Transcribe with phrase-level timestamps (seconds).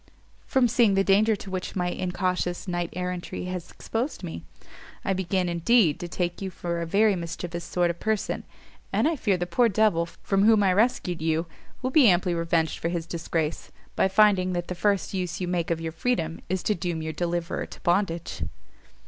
[0.47, 4.43] "From seeing the danger to which my incautious knight errantry has exposed me;
[5.05, 8.43] I begin, indeed, to take you for a very mischievous sort of person,
[8.91, 11.45] and I fear the poor devil from whom I rescued you
[11.83, 15.69] will be amply revenged for his disgrace, by finding that the first use you make
[15.69, 18.41] of your freedom is to doom your deliverer to bondage."